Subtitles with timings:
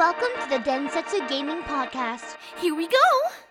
[0.00, 2.38] Welcome to the Densetsu Gaming Podcast.
[2.58, 3.49] Here we go!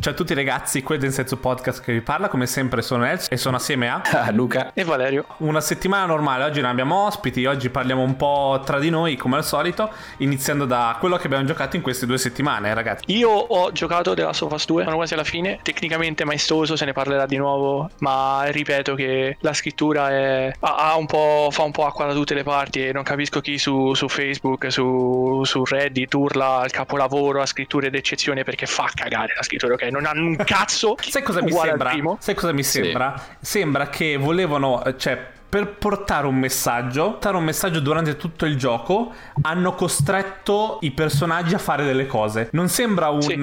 [0.00, 3.26] Ciao a tutti ragazzi, qui è Densetsu Podcast che vi parla, come sempre sono Els
[3.30, 4.72] e sono assieme a Ah, Luca.
[4.72, 5.26] E Valerio.
[5.38, 9.36] una settimana normale, oggi non abbiamo ospiti, oggi parliamo un po' tra di noi come
[9.36, 13.04] al solito, iniziando da quello che abbiamo giocato in queste due settimane ragazzi.
[13.14, 17.26] Io ho giocato of Us 2, sono quasi alla fine, tecnicamente maestoso, se ne parlerà
[17.26, 22.06] di nuovo, ma ripeto che la scrittura è, ha, un po', fa un po' acqua
[22.06, 26.60] da tutte le parti e non capisco chi su, su Facebook, su, su Reddit urla
[26.60, 29.90] al capolavoro a scritture d'eccezione perché fa cagare la scrittura, ok?
[29.90, 31.92] Non hanno un cazzo Sai cosa mi sembra?
[32.18, 32.82] Sai cosa mi Sì.
[32.82, 33.14] sembra?
[33.40, 39.12] Sembra che volevano, cioè, per portare un messaggio, portare un messaggio durante tutto il gioco,
[39.42, 42.48] hanno costretto i personaggi a fare delle cose.
[42.52, 43.38] Non sembra un Sì.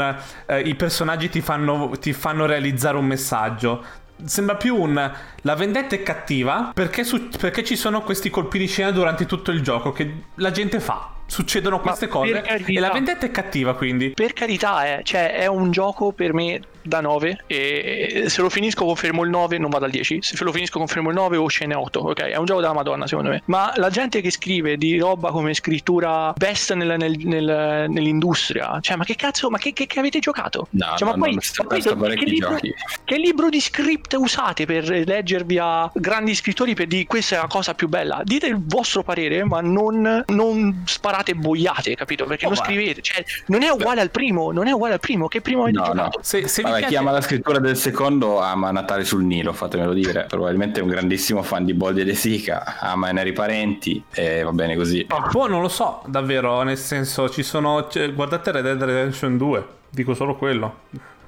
[0.47, 3.83] eh, i personaggi ti fanno, ti fanno realizzare un messaggio.
[4.25, 5.11] Sembra più un
[5.43, 9.51] la vendetta è cattiva perché, su- perché ci sono questi colpi di scena durante tutto
[9.51, 11.11] il gioco che la gente fa.
[11.29, 12.71] Succedono queste cose per carità.
[12.71, 14.09] e la vendetta è cattiva quindi.
[14.09, 18.85] Per carità, eh, cioè è un gioco per me da 9 e se lo finisco
[18.85, 21.75] confermo il 9 non vado al 10 se lo finisco confermo il 9 o scene
[21.75, 22.19] 8 ok?
[22.21, 23.41] È un gioco della madonna secondo me.
[23.45, 28.95] Ma la gente che scrive di roba come scrittura best nel- nel- nel- nell'industria cioè
[28.97, 30.67] ma che cazzo ma che, che- che avete giocato?
[30.71, 32.73] No, Cioè, no, ma poi, no, sto- ma poi che, parecchi libro, giochi.
[33.03, 37.47] che libro di script usate per leggervi a grandi scrittori per dire questa è la
[37.47, 38.21] cosa più bella?
[38.23, 42.25] Dite il vostro parere ma non, non sparate boiate capito?
[42.25, 45.27] Perché Oh, non scrivete cioè non è uguale al primo non è uguale al primo.
[45.27, 45.93] Che primo avete No, no.
[45.93, 46.19] giocato?
[46.23, 50.25] Se, se Vabbè, chi ama la scrittura del secondo ama Natale sul Nilo, fatemelo dire.
[50.27, 54.43] Probabilmente è un grandissimo fan di Boldi e De Sica, ama i neri parenti e
[54.43, 55.05] va bene così.
[55.31, 57.87] Boh, non lo so, davvero, nel senso, ci sono...
[57.89, 60.79] cioè, guardate Red Dead Redemption 2, dico solo quello.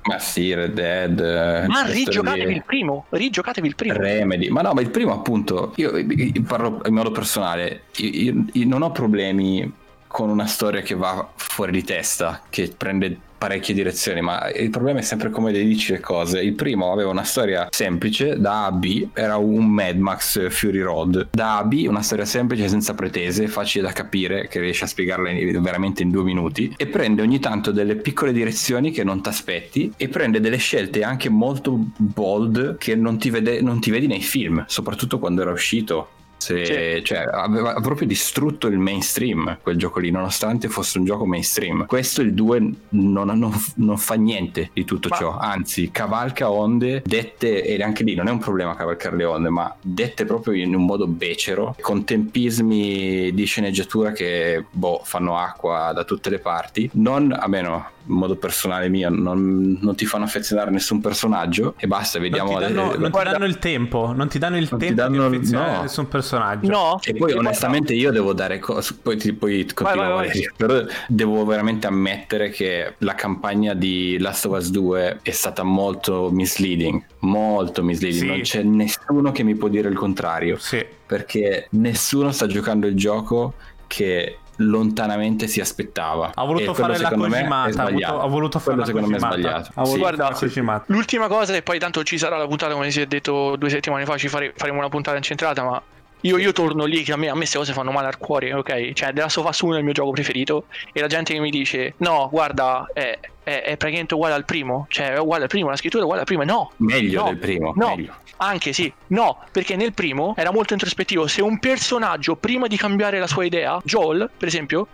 [0.03, 1.19] Ma sì, Red Dead.
[1.19, 3.93] eh, Ma rigiocatevi il primo, rigiocatevi il primo.
[3.93, 8.45] Remedy, ma no, ma il primo appunto, io, io parlo in modo personale, io, io-
[8.51, 9.71] io non ho problemi
[10.07, 14.99] con una storia che va fuori di testa, che prende parecchie direzioni, ma il problema
[14.99, 16.43] è sempre come le dici le cose.
[16.43, 20.81] Il primo aveva una storia semplice, da A a B, era un Mad Max Fury
[20.81, 24.83] Road, da A a B una storia semplice senza pretese, facile da capire, che riesce
[24.83, 29.03] a spiegarla in- veramente in due minuti, e prende ogni tanto delle piccole direzioni che
[29.03, 33.79] non ti aspetti e prende delle scelte anche molto bold che non ti, vede- non
[33.79, 36.09] ti vedi nei film, soprattutto quando era uscito.
[36.41, 37.03] Se- Sì.
[37.03, 41.85] cioè, aveva proprio distrutto il mainstream quel gioco lì, nonostante fosse un gioco mainstream.
[41.85, 42.59] Questo il 2
[42.89, 48.03] non, non- non fa niente di tutto Ma- ciò, anzi, cavalca onde dette, e anche
[48.03, 51.75] lì non è un problema cavalcare le onde, ma dette proprio in un modo becero,
[51.79, 56.89] con tempismi di sceneggiatura che boh, fanno acqua da tutte le parti.
[56.93, 61.87] Non, a meno in modo personale mio, non, non ti fanno affezionare nessun personaggio e
[61.87, 62.53] basta, Non vediamo.
[62.55, 65.01] ti danno, le- non ti danno il tempo, non ti danno il Non ti tempo
[65.01, 65.81] danno- di affezionare no.
[65.81, 66.67] nessun personaggio.
[66.69, 66.99] No.
[67.03, 70.27] E poi E onestamente io devo dare cose, poi, ti- poi continuo vai, vai.
[70.27, 75.63] Valerio, però devo veramente ammettere che la campagna di Last of Us 2 è stata
[75.63, 78.27] molto misleading, molto misleading, Sì.
[78.27, 80.83] non c'è nessuno che mi può dire il contrario, Sì.
[81.05, 83.53] perché nessuno sta giocando il gioco
[83.87, 86.31] che lontanamente si aspettava.
[86.33, 88.21] Ha voluto fare la Kojimata, ha voluto, sbagliato.
[88.21, 89.71] ha voluto fare Quello la secondo me è sbagliato.
[89.75, 90.01] Ha voluto Sì.
[90.01, 90.83] fare Guarda, la Kojimata.
[90.87, 94.05] L'ultima cosa, e poi tanto ci sarà la puntata, come si è detto due settimane
[94.05, 95.81] fa, ci fare- faremo una puntata incentrata, ma
[96.23, 98.53] io, io torno lì, che a me, a me queste cose fanno male al cuore,
[98.53, 98.93] ok?
[98.93, 101.39] Cioè, The Last of Us 1 è il mio gioco preferito, e la gente che
[101.39, 105.49] mi dice, no, guarda, è, è- è praticamente uguale al primo, cioè è uguale al
[105.49, 106.71] primo, la scrittura è uguale al primo, no!
[106.77, 108.13] Meglio no, del primo, No, meglio.
[108.37, 111.27] anche sì, no, perché nel primo era molto introspettivo.
[111.27, 114.87] Se un personaggio, prima di cambiare la sua idea, Joel, per esempio,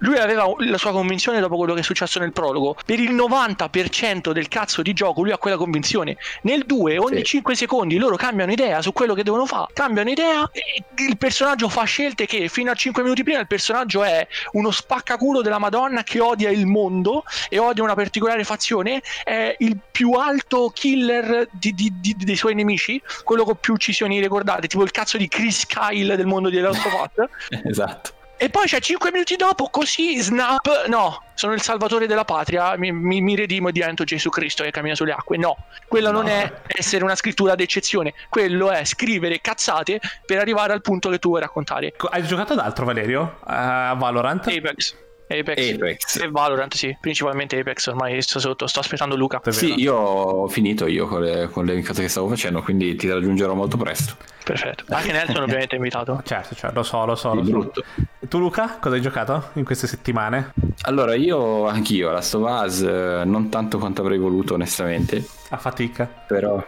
[0.00, 2.76] lui aveva la sua convinzione dopo quello che è successo nel prologo.
[2.84, 6.16] Per il 90% del cazzo di gioco lui ha quella convinzione.
[6.42, 7.24] Nel 2 ogni Sì.
[7.24, 9.68] 5 secondi loro cambiano idea su quello che devono fare.
[9.72, 14.02] Cambiano idea e il personaggio fa scelte che fino a 5 minuti prima il personaggio
[14.02, 19.02] è uno spaccaculo della Madonna che odia il mondo e odia una particolare fazione.
[19.24, 24.20] È il più alto killer di- di- di- dei suoi nemici, quello con più uccisioni
[24.20, 27.28] ricordate, tipo il cazzo di Chris Kyle del mondo di The Last of Us.
[27.70, 28.12] Esatto.
[28.42, 32.90] E poi c'è 5 minuti dopo, così, snap, no, sono il salvatore della patria, mi,
[32.90, 35.36] mi, mi redimo e divento Gesù Cristo che cammina sulle acque.
[35.36, 36.30] No, quella non No.
[36.30, 41.28] è essere una scrittura d'eccezione, quello è scrivere cazzate per arrivare al punto che tu
[41.28, 41.92] vuoi raccontare.
[42.10, 43.40] Hai giocato ad altro, Valerio?
[43.44, 44.46] A Valorant?
[44.46, 44.96] Apex.
[45.30, 45.72] Apex.
[45.74, 46.16] Apex.
[46.22, 49.40] E Valorant, sì, principalmente Apex, ormai sto sotto, sto aspettando Luca.
[49.48, 53.08] Sì, io ho finito io con le, con le cose che stavo facendo, quindi ti
[53.08, 54.16] raggiungerò molto presto.
[54.42, 54.84] Perfetto.
[54.88, 56.20] Anche Nelson ovviamente è invitato.
[56.30, 57.34] Certo, certo, lo so, lo so.
[57.34, 57.50] Lo so.
[57.50, 57.84] brutto.
[58.18, 60.52] E Tu Luca, cosa hai giocato in queste settimane?
[60.82, 66.06] Allora, io anch'io, la Stovaz, eh, non tanto quanto avrei voluto, onestamente, A fatica.
[66.26, 66.64] però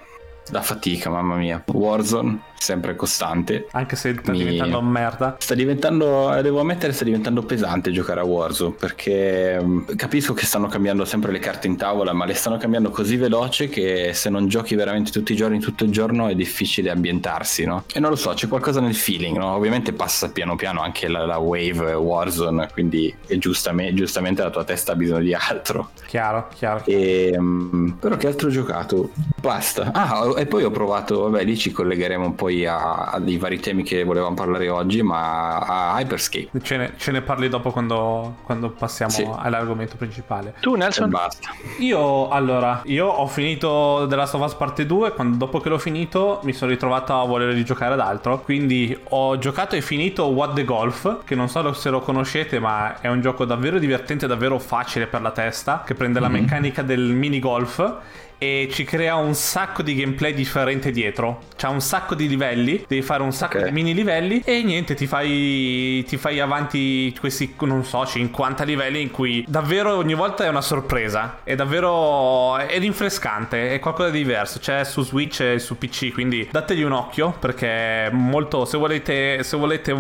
[0.51, 1.63] la fatica, mamma mia.
[1.67, 3.67] Warzone, sempre costante.
[3.73, 5.37] Anche se sta Mi- diventando merda.
[5.39, 10.69] Sta diventando, devo ammettere, sta diventando pesante giocare a Warzone perché mh, capisco che stanno
[10.69, 14.47] cambiando sempre le carte in tavola, ma le stanno cambiando così veloce che se non
[14.49, 17.85] giochi veramente tutti i giorni, tutto il giorno, è difficile ambientarsi, no?
[17.93, 19.55] E non lo so, c'è qualcosa nel feeling, no?
[19.55, 24.65] Ovviamente passa piano piano anche la, la wave Warzone, quindi è giustame- giustamente la tua
[24.65, 25.91] testa ha bisogno di altro.
[26.07, 26.83] Chiaro, chiaro.
[26.87, 29.11] E, mh, però che altro ho giocato?
[29.41, 29.91] Basta.
[29.93, 33.83] Ah, e poi ho provato, vabbè, lì ci collegheremo poi a, a dei vari temi
[33.83, 36.51] che volevamo parlare oggi, ma a Hyperscape.
[36.63, 39.29] Ce ne, ce ne parli dopo quando, quando passiamo Sì.
[39.37, 40.55] all'argomento principale.
[40.61, 41.11] Tu E Nelson?
[41.11, 41.51] basta.
[41.79, 45.79] Io, allora, io ho finito The Last of Us Parte 2, quando, dopo che l'ho
[45.79, 50.55] finito mi sono ritrovato a voler rigiocare ad altro, quindi ho giocato e finito What
[50.55, 54.59] the Golf, che non so se lo conoscete, ma è un gioco davvero divertente, davvero
[54.59, 57.95] facile per la testa, che prende la meccanica del mini golf
[58.43, 61.43] e ci crea un sacco di gameplay differente dietro.
[61.57, 63.67] C'ha un sacco di livelli, devi fare un sacco Ok.
[63.67, 69.01] di mini livelli e niente, ti fai, ti fai avanti questi, non so, 50 livelli
[69.01, 71.39] in cui davvero ogni volta è una sorpresa.
[71.45, 74.59] È davvero, è rinfrescante, è qualcosa di diverso.
[74.59, 79.45] C'è su Switch e su PC, quindi dategli un occhio perché è molto, se volete,
[79.45, 79.95] se volete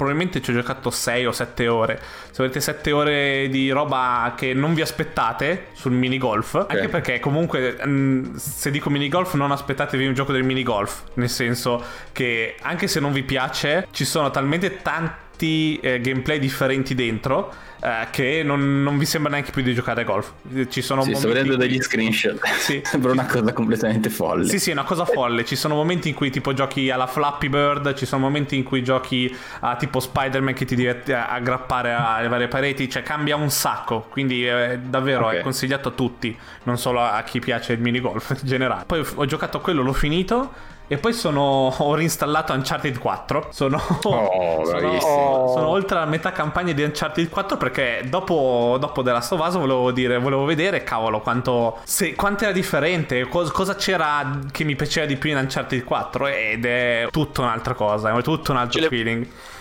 [0.00, 2.00] probabilmente ci ho giocato 6 o 7 ore.
[2.30, 7.59] Se volete 7 ore di roba che non vi aspettate sul minigolf, anche perché comunque
[7.86, 13.00] mm, se dico minigolf non aspettatevi un gioco del minigolf, nel senso che anche se
[13.00, 18.98] non vi piace ci sono talmente tanti eh, gameplay differenti dentro eh, che non, non
[18.98, 20.32] vi sembra neanche più di giocare a golf.
[20.68, 22.44] Ci sono Sì, sto momenti vedendo in cui- degli screenshot.
[22.58, 22.80] Sì.
[22.84, 24.46] Sembra una cosa completamente folle.
[24.46, 25.44] Sì, sì, è una cosa folle.
[25.44, 28.82] Ci sono momenti in cui tipo giochi alla Flappy Bird, ci sono momenti in cui
[28.82, 34.06] giochi a tipo Spider-Man che ti devi aggrappare alle varie pareti, cioè cambia un sacco.
[34.10, 35.34] Quindi eh, davvero Ok.
[35.34, 38.84] è consigliato a tutti, non solo a chi piace il minigolf in generale.
[38.86, 40.52] Poi ho giocato a quello, l'ho finito.
[40.92, 43.50] E poi sono, ho reinstallato Uncharted 4.
[43.52, 45.52] Sono, Oh, sono, bravissimo.
[45.54, 49.56] sono oltre la metà campagna di Uncharted 4 perché dopo, dopo The Last of Us
[49.56, 54.74] volevo, dire, volevo vedere, cavolo, quanto, se, quanto era differente, cos- cosa c'era che mi
[54.74, 58.72] piaceva di più in Uncharted 4 ed è tutta un'altra cosa, è tutto un altro
[58.72, 58.88] Ce le-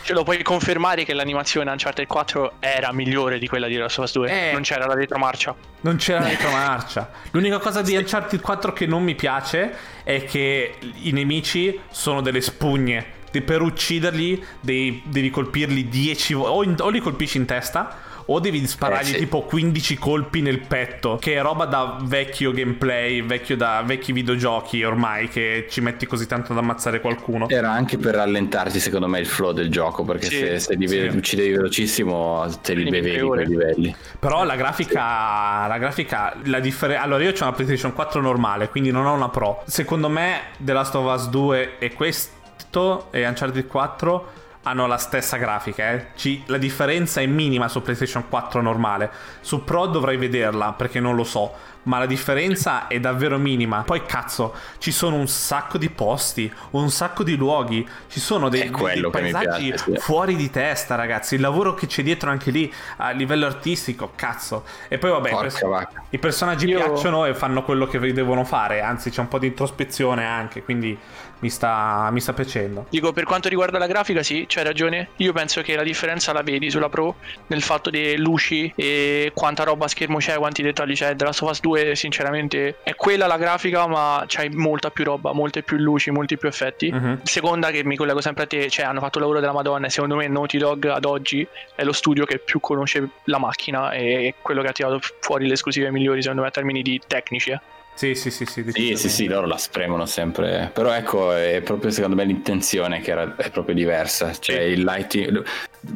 [0.10, 4.06] Ce lo puoi confermare che l'animazione Uncharted 4 era migliore di quella di Last of
[4.06, 4.50] Us 2?
[4.50, 4.52] Eh.
[4.54, 5.54] Non c'era la retromarcia.
[5.82, 7.12] Non c'era retromarcia.
[7.30, 9.72] L'unica cosa di Uncharted 4 che non mi piace
[10.04, 10.74] è che
[11.04, 13.06] i nemici sono delle spugne.
[13.30, 16.50] Per ucciderli devi, devi colpirli 10 volte.
[16.50, 17.96] O, in- o li colpisci in testa.
[18.32, 19.18] O devi sparargli Eh, sì.
[19.20, 21.18] tipo 15 colpi nel petto.
[21.20, 25.28] Che è roba da vecchio gameplay, vecchio da vecchi videogiochi ormai.
[25.30, 27.50] Che ci metti così tanto ad ammazzare qualcuno.
[27.50, 30.04] Era anche per rallentarti, secondo me, il flow del gioco.
[30.04, 30.98] Perché Sì, se, se li sì.
[31.00, 33.96] uccidevi velocissimo, te li bevevi quei livelli.
[34.20, 37.02] Però la grafica, la grafica, la differenza.
[37.04, 39.64] Allora, io ho una PlayStation 4 normale, quindi non ho una Pro.
[39.66, 44.32] Secondo me, The Last of Us 2 e questo e Uncharted 4
[44.64, 45.92] hanno la stessa grafica.
[45.92, 46.08] eh.
[46.16, 49.10] Ci- la differenza è minima su PlayStation 4 normale.
[49.42, 51.54] Su Pro dovrei vederla perché non lo so.
[51.84, 53.84] Ma la differenza è davvero minima.
[53.84, 57.88] Poi, cazzo, ci sono un sacco di posti, un sacco di luoghi.
[58.10, 59.98] Ci sono dei, dei paesaggi piace, sì.
[59.98, 61.36] fuori di testa, ragazzi.
[61.36, 64.66] Il lavoro che c'è dietro anche lì a livello artistico, cazzo.
[64.90, 65.62] E poi, vabbè, pers-
[66.10, 68.82] i personaggi Io- piacciono e fanno quello che devono fare.
[68.82, 70.62] Anzi, c'è un po' di introspezione anche.
[70.64, 70.96] Quindi
[71.40, 72.86] mi sta, mi sta piacendo.
[72.90, 75.10] Dico, per quanto riguarda la grafica, sì, c'hai ragione.
[75.18, 77.16] Io penso che la differenza la vedi sulla Pro
[77.48, 81.16] nel fatto delle luci e quanta roba a schermo c'è, quanti dettagli c'è.
[81.16, 85.32] The Last of Us 2, sinceramente, è quella la grafica, ma c'hai molta più roba,
[85.34, 86.92] molte più luci, molti più effetti.
[86.92, 87.22] Mhm.
[87.24, 89.88] Seconda, che mi collego sempre a te, cioè hanno fatto il lavoro della Madonna.
[89.88, 93.92] E secondo me, Naughty Dog ad oggi è lo studio che più conosce la macchina
[93.92, 97.52] e quello che ha tirato fuori le esclusive migliori, secondo me, a termini di tecnici.
[97.52, 97.60] eh.
[98.00, 98.64] Sì, sì, sì, sì.
[98.72, 100.72] Sì, sì, sì, loro la spremono sempre.
[100.74, 104.32] Però ecco, è proprio secondo me l'intenzione che era, è proprio diversa.
[104.32, 104.62] Cioè, Sì.
[104.62, 105.44] il lighting,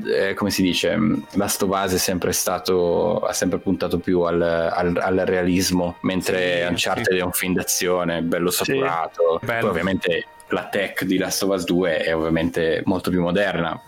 [0.07, 0.97] eh, come si dice,
[1.35, 6.63] Last of Us è sempre stato, ha sempre puntato più al, al- al realismo, mentre
[6.65, 7.19] Sì, Uncharted sì.
[7.19, 9.39] è un film d'azione, bello saturato.
[9.41, 9.59] Bello.
[9.61, 13.79] Poi ovviamente la tech di Last of Us 2 è ovviamente molto più moderna.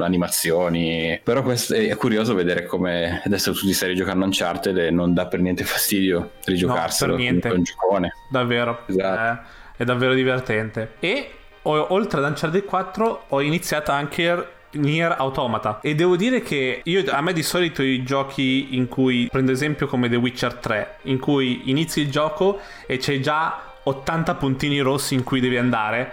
[0.00, 5.14] Animazioni, però questo è curioso vedere come adesso tu ti stai rigiocando Uncharted e non
[5.14, 7.12] dà per niente fastidio rigiocarselo.
[7.14, 7.48] per niente.
[7.48, 8.12] È un giocone.
[8.30, 8.80] Davvero.
[8.86, 9.40] Esatto.
[9.42, 9.46] Eh,
[9.78, 10.92] è davvero divertente.
[11.00, 11.30] E
[11.62, 17.04] ho- oltre ad Uncharted 4 ho iniziato anche Nier Automata e devo dire che io
[17.10, 21.18] a me di solito i giochi in cui prendo esempio come The Witcher 3 in
[21.18, 26.12] cui inizi il gioco e c'è già 80 puntini rossi in cui devi andare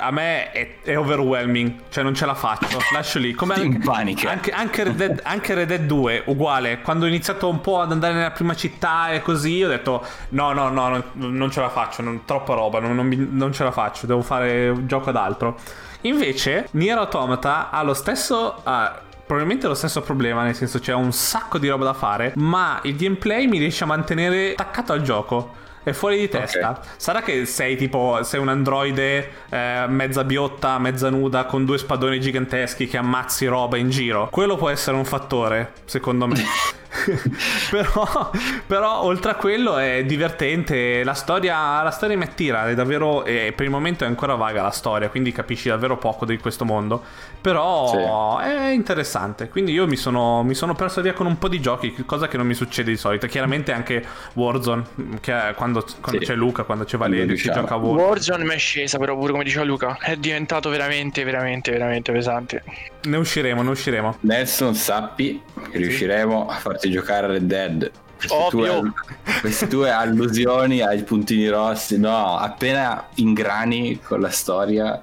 [0.00, 3.32] a me è, è overwhelming, cioè non ce la faccio, lascio lì.
[3.34, 4.30] Come anche, impanica.
[4.30, 6.80] anche, anche Red Dead, anche Red Dead 2, uguale.
[6.80, 10.52] Quando ho iniziato un po' ad andare nella prima città e così, ho detto no,
[10.52, 13.70] no, no, non, non ce la faccio, non- troppa roba, non, non non ce la
[13.70, 15.58] faccio, devo fare un gioco ad altro.
[16.02, 18.60] Invece, Nier Automata ha lo stesso...
[18.62, 22.80] ha probabilmente lo stesso problema, nel senso c'è un sacco di roba da fare, ma
[22.82, 25.58] il gameplay mi riesce a mantenere attaccato al gioco.
[25.82, 26.80] È fuori di testa.
[26.96, 32.20] Sarà che sei tipo, sei un androide eh, mezza biotta, mezza nuda, con due spadoni
[32.20, 34.28] giganteschi che ammazzi roba in giro.
[34.30, 36.42] Quello può essere un fattore, secondo me.
[37.70, 38.30] però,
[38.66, 41.04] però, oltre a quello è divertente.
[41.04, 42.68] La storia, la storia mi attira.
[42.68, 43.24] È davvero.
[43.24, 46.64] E per il momento è ancora vaga la storia, quindi capisci davvero poco di questo
[46.64, 47.02] mondo.
[47.40, 49.48] Però è interessante.
[49.48, 52.36] Quindi io mi sono, mi sono perso via con un po' di giochi, cosa che
[52.36, 53.26] non mi succede di solito.
[53.26, 54.04] Chiaramente anche
[54.34, 54.84] Warzone,
[55.20, 56.26] che è quando, quando Sì.
[56.26, 58.02] c'è Luca, quando c'è Valerio, si gioca a Warzone.
[58.02, 62.62] Warzone mi è scesa, però pure come diceva Luca, è diventato veramente, veramente, veramente pesante.
[63.02, 64.16] Ne usciremo, ne usciremo.
[64.20, 67.90] Nelson, sappi che riusciremo a farti giocare a Red Dead.
[68.16, 68.80] Queste Ovvio.
[68.80, 68.92] tue,
[69.40, 75.00] queste tue allusioni ai puntini rossi, no, appena ingrani con la storia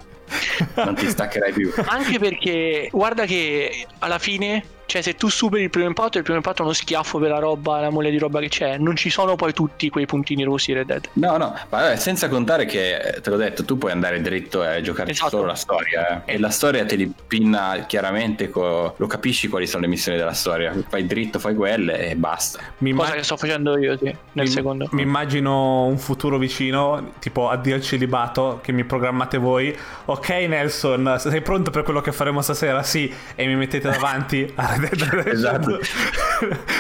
[0.76, 1.72] non ti staccherai più.
[1.88, 6.38] Anche perché, guarda che alla fine, cioè se tu superi il primo impatto, il primo
[6.40, 8.78] impatto è uno schiaffo per la roba, la mole di roba che c'è.
[8.78, 11.10] Non ci sono poi tutti quei puntini rossi Red Dead.
[11.14, 14.68] No, no, ma vabbè, senza contare che, eh, te l'ho detto, tu puoi andare dritto
[14.68, 15.30] e giocare Esatto.
[15.30, 16.24] solo la storia.
[16.26, 16.34] eh.
[16.34, 20.34] E la storia te li pinna chiaramente, co- lo capisci quali sono le missioni della
[20.34, 20.74] storia.
[20.88, 22.60] Fai dritto, fai quelle e basta.
[22.80, 24.88] Mi Cosa immag- che sto facendo io, sì, nel mi, secondo.
[24.92, 29.76] Mi immagino un futuro vicino, tipo addio al celibato, che mi programmate voi.
[30.06, 32.82] Ok, Nelson, sei pronto per quello che faremo stasera?
[32.84, 34.76] Sì, e mi mettete davanti a
[35.26, 35.70] Esatto.
[35.70, 35.80] 2.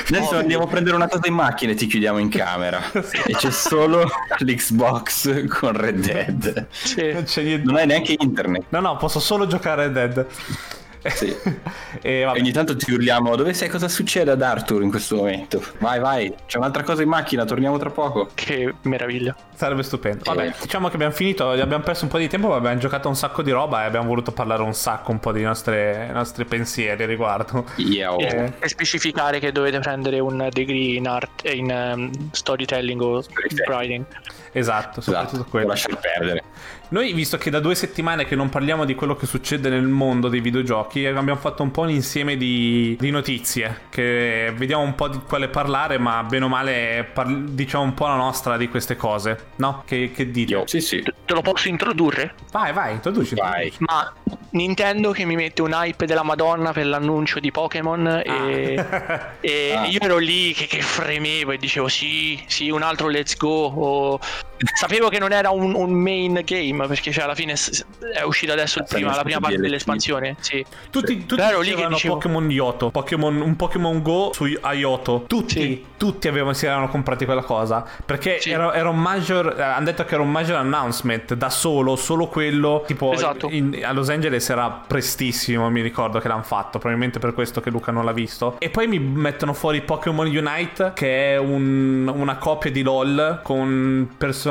[0.09, 2.79] Adesso andiamo a prendere una cosa in macchina e ti chiudiamo in camera.
[2.91, 4.07] e c'è solo
[4.39, 6.67] l'Xbox con Red Dead.
[6.69, 7.11] Sì.
[7.11, 7.65] non c'è niente.
[7.65, 8.65] Non hai neanche internet.
[8.69, 10.25] No, no, posso solo giocare a Red Dead.
[11.09, 11.35] Sì.
[12.01, 12.39] e E vabbè.
[12.39, 13.69] ogni tanto ti urliamo dove sei?
[13.69, 15.63] Cosa succede ad Arthur in questo momento?
[15.79, 18.29] Vai, vai, c'è un'altra cosa in macchina, torniamo tra poco.
[18.33, 19.35] Che meraviglia.
[19.55, 20.23] Sarebbe stupendo.
[20.23, 20.35] Eh.
[20.35, 23.15] Vabbè, diciamo che abbiamo finito, abbiamo perso un po' di tempo, ma abbiamo giocato un
[23.15, 27.03] sacco di roba e abbiamo voluto parlare un sacco un po' dei nostri, nostri pensieri
[27.03, 27.65] a riguardo.
[27.77, 28.17] Io.
[28.19, 28.53] Eh.
[28.59, 33.23] E specificare che dovete prendere un degree in art in ehm, storytelling o
[33.67, 34.05] writing.
[34.51, 35.67] Esatto, soprattutto Esatto, quello.
[35.67, 36.43] lasciar perdere.
[36.89, 40.29] Noi, visto che da due settimane che non parliamo di quello che succede nel mondo
[40.29, 45.07] dei videogiochi, abbiamo fatto un po' un insieme di, di notizie, che vediamo un po'
[45.07, 48.95] di quale parlare, ma bene o male parli- diciamo un po' la nostra di queste
[48.95, 49.83] cose, no?
[49.85, 50.51] Che, che dite?
[50.53, 50.63] Io.
[50.67, 51.01] Sì, sì.
[51.01, 52.33] Te te lo posso introdurre?
[52.51, 53.35] Vai, vai, introduci.
[53.35, 53.71] Vai.
[53.79, 54.11] Ma
[54.51, 59.33] Nintendo che mi mette un hype della Madonna per l'annuncio di Pokémon e, Ah.
[59.41, 59.85] e Ah.
[59.85, 63.47] io ero lì che, che fremevo e dicevo sì, sì, un altro let's go.
[63.67, 64.19] o-
[64.73, 67.53] Sapevo che non era un, un main game perché cioè, alla fine
[68.13, 70.35] è uscita adesso prima, la prima parte dell'espansione.
[70.39, 70.65] Sì.
[70.89, 75.25] Tutti, tutti ero lì che dicevo- Pokémon Yoto, Pokémon- un Pokémon Go su a Yoto.
[75.27, 75.85] Tutti, Sì.
[75.97, 77.85] tutti avevano, si erano comprati quella cosa.
[78.05, 78.49] Perché Sì.
[78.49, 79.55] era, era un major.
[79.57, 82.83] eh, Hanno detto che era un major announcement da solo, solo quello.
[82.87, 83.49] Tipo Esatto.
[83.51, 86.79] in- a Los Angeles era prestissimo, mi ricordo che l'hanno fatto.
[86.79, 88.55] Probabilmente per questo che Luca non l'ha visto.
[88.59, 94.09] E poi mi mettono fuori Pokémon Unite, che è un- una copia di LOL con
[94.17, 94.45] personaggi.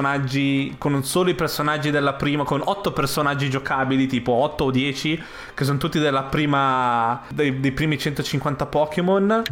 [0.78, 2.44] Con solo i personaggi della prima.
[2.44, 5.22] con otto personaggi giocabili, tipo 8 o 10,
[5.54, 7.22] che sono tutti della prima.
[7.28, 9.42] dei, dei primi 150 Pokémon.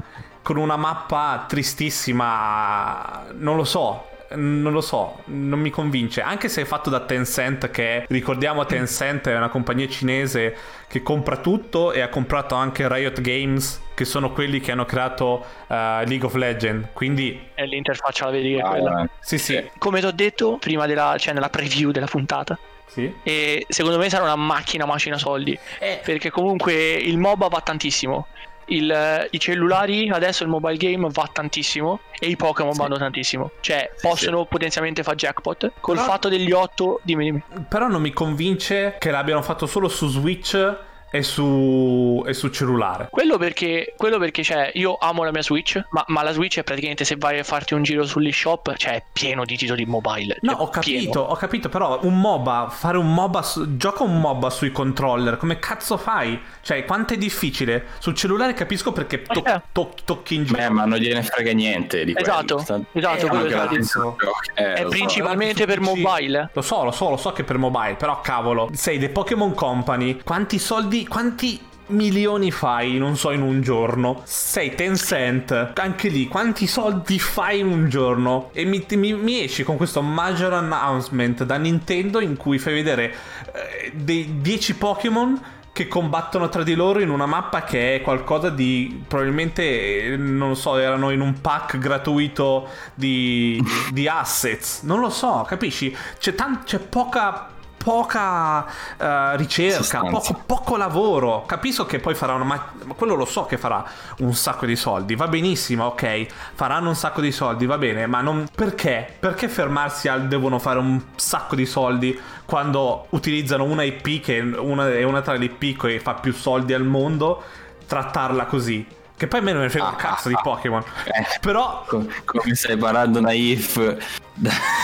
[0.43, 3.25] Con una mappa tristissima.
[3.35, 4.13] Non lo so.
[4.37, 6.21] Non lo so, non mi convince.
[6.23, 10.57] Anche se è fatto da Tencent, che ricordiamo Tencent è una compagnia cinese
[10.89, 15.45] che compra tutto e ha comprato anche Riot Games, che sono quelli che hanno creato
[15.69, 15.75] eh,
[16.07, 16.89] League of Legends.
[16.93, 19.09] Quindi, E l'interfaccia la vedi che è Ah, quella.
[19.21, 19.71] sì, sì.
[19.79, 22.59] Come ti ho detto prima della, cioè nella preview della puntata.
[22.87, 23.13] sì.
[23.23, 25.59] E secondo me sarà una macchina macina soldi.
[25.81, 28.27] Eh, Perché comunque il MOBA va tantissimo.
[28.67, 32.79] Il- I cellulari, adesso il mobile game va tantissimo e i Pokémon Sì.
[32.81, 33.51] vanno tantissimo.
[33.61, 35.73] Cioè, Sì, possono potenzialmente fare jackpot.
[35.81, 37.43] Col Però- fatto degli 8, dimmi, dimmi.
[37.69, 40.77] Però non mi convince che l'abbiano fatto solo su Switch
[41.15, 43.07] e su, e su cellulare.
[43.09, 46.65] Quello perché, quello perché cioè, io amo la mia Switch, ma, ma la Switch è
[46.65, 50.39] praticamente se vai a farti un giro sull'eShop, cioè è pieno di titoli mobile.
[50.41, 51.21] No, Cioè, ho capito, pieno.
[51.21, 55.61] ho capito, però un MOBA, fare un MOBA, su- gioca un MOBA sui controller, come
[55.61, 56.41] cazzo fai?
[56.63, 57.87] Cioè, quanto è difficile?
[58.01, 59.61] Sul cellulare capisco perché to- Eh.
[59.71, 60.59] to- tocchi in giro.
[60.59, 62.27] Beh, ma non gliene frega niente di quello.
[62.29, 63.79] Esatto, Sta- esatto, Eh, quello che grazie.
[63.79, 64.17] dico.
[64.55, 64.97] Eh, È lo so.
[64.97, 66.51] principalmente per mobile.
[66.53, 70.19] Lo so, lo so, lo so che per mobile, però cavolo, sei dei Pokémon Company,
[70.25, 74.23] quanti soldi, quanti milioni fai, non so, in un giorno?
[74.25, 78.51] Sei Tencent, anche lì, quanti soldi fai in un giorno?
[78.53, 83.15] E mi, mi, mi esci con questo major announcement da Nintendo in cui fai vedere
[83.53, 85.41] eh, dei 10 Pokémon
[85.75, 90.55] che combattono tra di loro in una mappa che è qualcosa di probabilmente eh, non
[90.55, 96.63] so erano in un pack gratuito di, di assets non lo so capisci c'è, tan-
[96.63, 97.54] c'è poca
[97.85, 101.45] poca uh, ricerca, poco, poco, lavoro.
[101.45, 103.85] Capisco che poi faranno, ma quello lo so che farà
[104.21, 105.15] un sacco di soldi.
[105.15, 109.15] Va benissimo, ok, faranno un sacco di soldi, va bene, ma non perché?
[109.21, 114.91] Perché fermarsi al devono fare un sacco di soldi quando utilizzano una IP che una,
[114.91, 117.43] è una tra le IP che fa più soldi al mondo,
[117.87, 118.87] trattarla così?
[119.17, 120.83] Che poi a me non mi frega un cazzo di Pokémon.
[121.05, 121.85] Eh, Però.
[121.87, 123.21] Com- come stai parlando?
[123.21, 123.31] Da,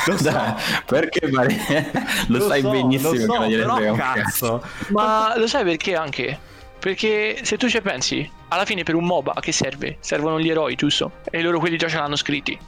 [0.07, 0.23] Lo so.
[0.23, 1.57] da- perché pare-
[2.29, 4.63] lo, Lo sai so, benissimo lo so, che non gliene frega un cazzo.
[4.89, 6.39] Ma lo sai perché anche?
[6.79, 9.97] Perché se tu ci pensi, alla fine per un MOBA che serve?
[10.01, 11.13] Servono gli eroi, giusto?
[11.31, 12.59] E loro quelli già ce l'hanno scritti.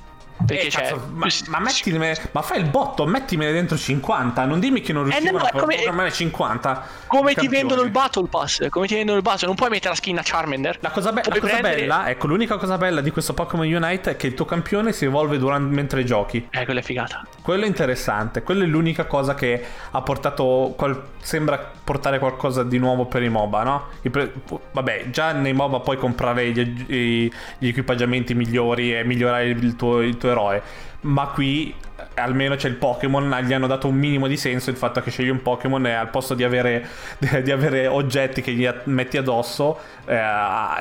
[0.47, 4.45] Perché Eh, cazzo, ma, ma mettimene, ma fai il botto, mettimene dentro 50.
[4.45, 6.87] Non dimmi che non Eh, no, a come- programmare 50.
[7.07, 8.69] Come ti vendono il Battle Pass?
[8.69, 9.47] Come ti vendono il Battle?
[9.47, 10.79] Non puoi mettere la skin a Charmander.
[10.81, 14.11] La cosa, be- la cosa prendere- bella, ecco, l'unica cosa bella di questo Pokémon Unite
[14.13, 16.47] è che il tuo campione si evolve durante, mentre giochi.
[16.51, 17.25] Eh, quella è figata.
[17.43, 22.79] Quello è interessante, quello è l'unica cosa che ha portato, qual- sembra portare qualcosa di
[22.79, 23.85] nuovo per i MOBA, no?
[24.03, 24.33] I pre-
[24.73, 30.01] vabbè, già nei MOBA puoi comprare gli, i- gli equipaggiamenti migliori e migliorare il tuo,
[30.01, 30.63] il tuo eroe,
[31.03, 34.77] ma qui eh, almeno c'è il Pokémon, gli hanno dato un minimo di senso il
[34.77, 36.87] fatto che scegli un Pokémon e al posto di avere,
[37.43, 40.21] di avere oggetti che gli metti addosso, eh,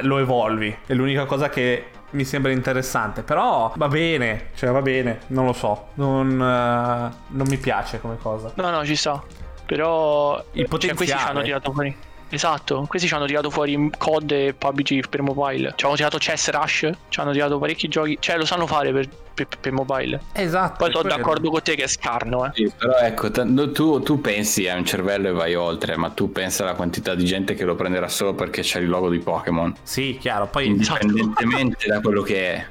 [0.01, 0.75] lo evolvi.
[0.85, 3.23] È l'unica cosa che mi sembra interessante.
[3.23, 5.89] Però va bene, cioè va bene, non lo so.
[5.95, 8.51] Non, eh, non mi piace come cosa.
[8.55, 9.21] No, no, ci sta.
[9.65, 10.43] Però.
[10.51, 11.95] Il cioè, questi ci hanno tirato fuori.
[12.33, 15.73] Esatto, questi ci hanno tirato fuori COD e PUBG per mobile.
[15.75, 16.89] Ci hanno tirato Chess Rush.
[17.09, 18.17] Ci hanno tirato parecchi giochi.
[18.19, 20.21] Cioè, lo sanno fare per, per- per mobile.
[20.33, 20.83] Esatto.
[20.85, 22.51] Poi sono d'accordo con te che è scarno, eh.
[22.53, 26.09] Sì, però ecco, t- no, tu, tu pensi a un cervello e vai oltre, ma
[26.09, 29.19] tu pensa alla quantità di gente che lo prenderà solo perché c'è il logo di
[29.19, 30.47] Pokémon, Sì, chiaro.
[30.47, 32.65] Poi indipendentemente da quello che è.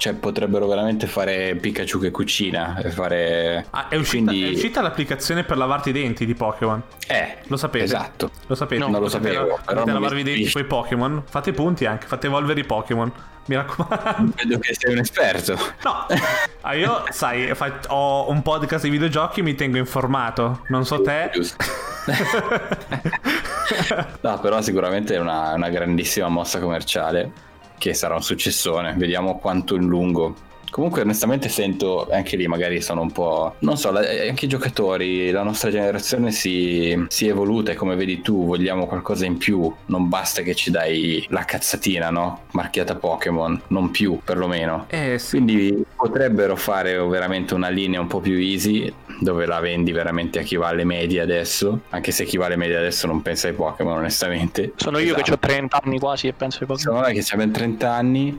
[0.00, 3.66] Cioè, potrebbero veramente fare Pikachu che cucina e fare...
[3.68, 6.82] Ah, è, uscita, Quindi- è uscita l'applicazione per lavarti i denti di Pokémon.
[7.06, 7.84] Eh, Lo sapete?
[7.84, 8.30] Esatto.
[8.46, 8.80] Lo sapete?
[8.80, 11.22] No, non lo sapevo, però potete mi lavarvi i denti con i Pokémon.
[11.28, 13.12] Fate punti anche, fate evolvere i Pokémon.
[13.44, 14.32] Mi raccomando.
[14.36, 15.58] Vedo che sei un esperto.
[15.84, 16.06] No,
[16.62, 17.52] ah, io sai,
[17.88, 20.64] ho un podcast di videogiochi, mi tengo informato.
[20.68, 21.28] Non so te.
[21.30, 21.62] Giusto.
[24.22, 27.48] no, però sicuramente è una, una grandissima mossa commerciale
[27.80, 28.94] che sarà un successone.
[28.96, 30.36] Vediamo quanto in lungo.
[30.70, 33.56] Comunque, onestamente, sento anche lì, magari sono un po'.
[33.60, 37.96] Non so, la- anche i giocatori, la nostra generazione si, si è evoluta e come
[37.96, 39.72] vedi tu, vogliamo qualcosa in più.
[39.86, 42.42] Non basta che ci dai la cazzatina, no?
[42.52, 44.84] Marchiata Pokémon, non più, perlomeno.
[44.90, 45.30] Eh sì.
[45.30, 50.42] Quindi potrebbero fare veramente una linea un po' più easy dove la vendi veramente a
[50.42, 53.54] chi va alle medie adesso, anche se chi va alle medie adesso non pensa ai
[53.54, 54.72] Pokémon onestamente.
[54.76, 55.34] Sono io che Esatto.
[55.34, 56.78] ho 30 anni quasi e penso ai Pokémon.
[56.96, 58.38] Secondo me che abbiamo 30 anni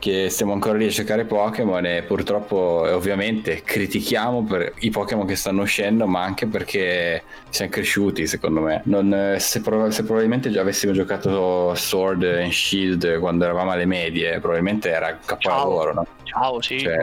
[0.00, 5.26] che stiamo ancora lì a cercare Pokémon e purtroppo e ovviamente critichiamo per i Pokémon
[5.26, 10.02] che stanno uscendo ma anche perché siamo cresciuti secondo me Non, eh, se, prob- se
[10.02, 16.06] probabilmente già avessimo giocato Sword and Shield quando eravamo alle medie probabilmente era capolavoro no?
[16.24, 16.78] Ciao, sì.
[16.78, 16.96] cioè.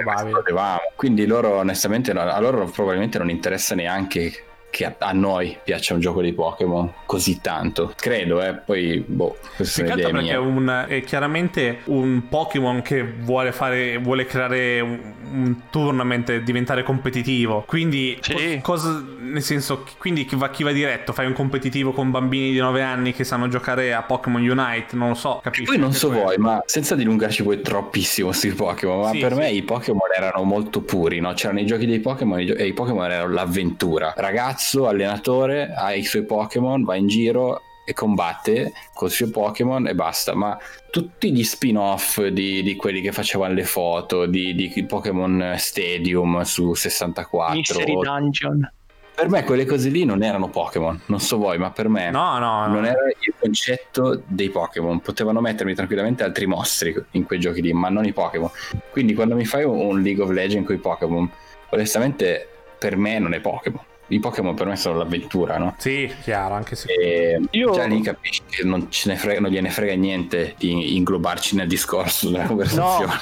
[0.95, 5.99] Quindi loro onestamente no- a loro probabilmente non interessa neanche che a, noi piaccia un
[5.99, 7.93] gioco di Pokémon così tanto.
[7.95, 10.39] Credo, eh, poi boh, questa Più è perché è, mia.
[10.39, 16.83] un, è chiaramente un Pokémon che vuole fare vuole creare un, un tournament e diventare
[16.83, 17.63] competitivo.
[17.67, 18.59] Quindi Sì.
[18.61, 22.51] cos- cosa nel senso quindi chi va, chi va diretto, fai un competitivo con bambini
[22.51, 25.65] di 9 anni che sanno giocare a Pokémon Unite, non lo so, capisci?
[25.65, 26.23] Poi non so quello.
[26.23, 29.39] voi, ma senza dilungarci poi troppissimo sui Pokémon, ma Sì, per sì.
[29.39, 31.33] me i Pokémon erano molto puri, no?
[31.33, 34.13] C'erano i giochi dei Pokémon e i Pokémon erano l'avventura.
[34.15, 39.95] Ragazzo, allenatore, ha i suoi Pokémon, va in giro e combatte col suo Pokémon e
[39.95, 40.35] basta.
[40.35, 40.57] Ma
[40.91, 46.73] tutti gli spin-off di, di quelli che facevano le foto, di, di Pokémon Stadium su
[46.73, 48.71] 64, Mystery o- Dungeon.
[49.15, 52.37] per me quelle cose lì non erano Pokémon, non so voi, ma per me No,
[52.39, 52.73] no, no.
[52.73, 54.99] non era il concetto dei Pokémon.
[54.99, 58.49] Potevano mettermi tranquillamente altri mostri in quei giochi lì, ma non i Pokémon.
[58.91, 61.31] Quindi quando mi fai un, un League of Legends con i Pokémon,
[61.69, 62.47] onestamente
[62.77, 63.81] per me non è Pokémon.
[64.09, 65.75] I Pokémon per me sono l'avventura, no?
[65.77, 69.51] Sì, chiaro, anche se E Io- già lì capisci che non, ce ne frega- non
[69.51, 73.13] gliene frega niente di inglobarci nel discorso, nella conversazione.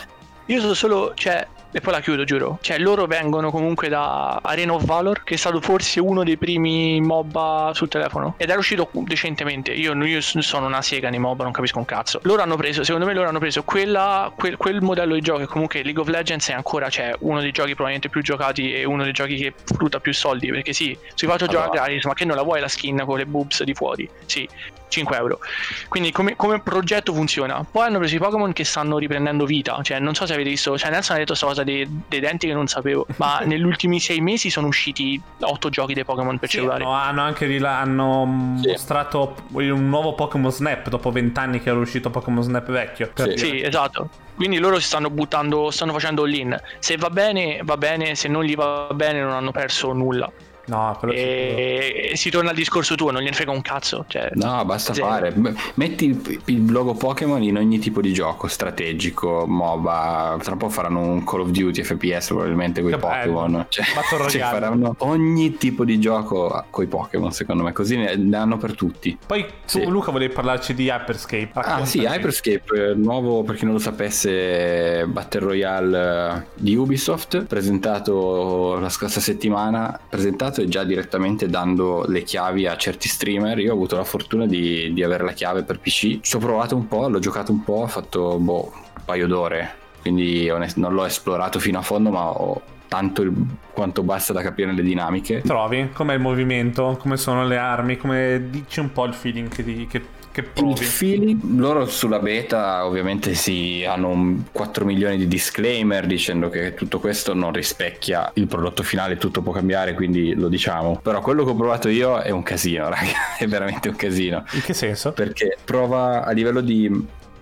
[0.47, 2.57] Io sono solo, cioè, e poi la chiudo, giuro.
[2.61, 7.01] Cioè, loro vengono comunque da Arena of Valor, che è stato forse uno dei primi
[7.01, 8.35] MOBA sul telefono.
[8.37, 9.73] Ed era uscito decentemente.
[9.73, 12.21] Io, io sono una sega nei MOBA, non capisco un cazzo.
[12.23, 15.41] Loro hanno preso, secondo me, loro hanno preso quella, quel, quel modello di gioco.
[15.41, 18.85] E comunque League of Legends è ancora cioè, uno dei giochi probabilmente più giocati e
[18.85, 20.47] uno dei giochi che frutta più soldi.
[20.47, 21.65] Perché sì, si faccio allora.
[21.65, 24.09] giocare gratis, ma che non la vuoi la skin con le boobs di fuori?
[24.25, 24.47] Sì,
[24.87, 25.39] 5 euro.
[25.87, 27.65] Quindi come, come, progetto funziona.
[27.69, 29.79] Poi hanno preso i Pokémon che stanno riprendendo vita.
[29.81, 32.47] Cioè, non so se avete visto, cioè Nelson ha detto questa cosa dei, dei, denti
[32.47, 36.49] che non sapevo, ma negli ultimi 6 mesi sono usciti 8 giochi dei Pokémon per
[36.49, 36.83] sì, cellulare.
[36.83, 38.69] Hanno, hanno anche di là, hanno sì.
[38.69, 43.11] mostrato un nuovo Pokémon Snap dopo 20 anni che era uscito Pokémon Snap vecchio.
[43.15, 43.33] Sì.
[43.37, 44.09] sì, esatto.
[44.35, 46.59] Quindi loro si stanno buttando, stanno facendo all-in.
[46.79, 50.29] Se va bene, va bene, se non gli va bene non hanno perso nulla.
[50.67, 52.09] No, quello e...
[52.11, 54.05] e si torna al discorso tuo, non gliene frega un cazzo.
[54.07, 55.07] Cioè, no, basta zero.
[55.07, 55.33] fare.
[55.75, 60.37] Metti il logo Pokémon in ogni tipo di gioco, strategico, MOBA.
[60.41, 63.65] Tra un po' faranno un Call of Duty FPS probabilmente con i Pokémon.
[63.75, 63.85] Cioè,
[64.29, 67.73] cioè, faranno ogni tipo di gioco con i Pokémon, secondo me.
[67.73, 69.17] Così ne, hanno per tutti.
[69.25, 69.85] Poi tu, sì.
[69.85, 71.51] Luca, volevi parlarci di Hyperscape.
[71.53, 78.77] Ah, sì, Hyperscape, nuovo per chi non lo sapesse, Battle Royale eh, di Ubisoft, presentato
[78.79, 79.99] la scorsa settimana.
[80.09, 83.59] Presentato iniziato e già direttamente dando le chiavi a certi streamer.
[83.59, 86.21] Io ho avuto la fortuna di, di avere la chiave per PC.
[86.21, 89.83] Ci ho provato un po', l'ho giocato un po', ho fatto boh, un paio d'ore.
[90.01, 93.33] Quindi non l'ho esplorato fino a fondo, ma ho tanto il,
[93.73, 95.41] quanto basta da capire le dinamiche.
[95.41, 95.89] Trovi?
[95.93, 96.95] Com'è il movimento?
[96.99, 97.97] Come sono le armi?
[97.97, 100.01] Come dici un po' il feeling che, ti, che
[100.35, 100.81] che provi.
[100.81, 106.73] Il feeling, loro sulla beta ovviamente sì, hanno un 4 milioni di disclaimer dicendo che
[106.73, 110.99] tutto questo non rispecchia il prodotto finale, tutto può cambiare, quindi lo diciamo.
[111.01, 114.43] Però quello che ho provato io è un casino, raga, è veramente un casino.
[114.51, 115.13] In che senso?
[115.13, 116.89] Perché prova a livello di,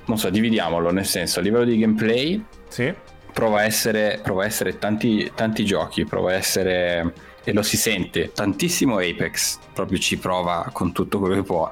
[0.06, 2.93] non so, dividiamolo, nel senso, a livello di gameplay, sì.
[3.34, 7.12] prova a essere, prova a essere tanti, tanti giochi, prova a essere
[7.45, 11.69] e lo si sente tantissimo Apex proprio ci prova con tutto quello che può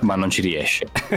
[0.00, 0.86] ma non ci riesce.